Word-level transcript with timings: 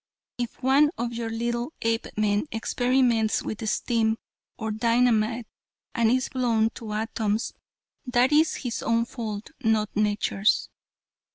If 0.39 0.63
one 0.63 0.89
of 0.97 1.13
your 1.13 1.29
little 1.29 1.73
Apemen 1.83 2.47
experiments 2.51 3.43
with 3.43 3.69
steam 3.69 4.17
or 4.57 4.71
dynamite 4.71 5.45
and 5.93 6.09
is 6.09 6.27
blown 6.27 6.71
to 6.71 6.93
atoms, 6.93 7.53
that 8.07 8.31
is 8.31 8.55
his 8.55 8.81
own 8.81 9.05
fault, 9.05 9.51
not 9.63 9.95
nature's. 9.95 10.69